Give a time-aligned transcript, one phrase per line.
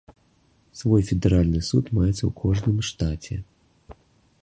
[0.79, 3.35] Свой федэральны суд маецца ў кожным штаце.